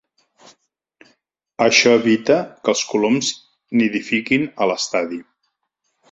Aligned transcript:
Això 1.65 1.91
evita 1.97 2.37
que 2.63 2.73
els 2.73 2.81
coloms 2.93 3.29
nidifiquin 3.81 4.47
a 4.65 4.69
l'estadi. 4.71 5.21